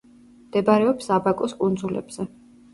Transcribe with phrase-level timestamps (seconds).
[0.47, 2.31] მდებარეობს აბაკოს კუნძულებზე.